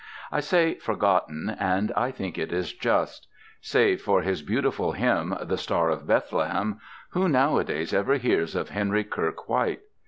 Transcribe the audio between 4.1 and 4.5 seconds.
his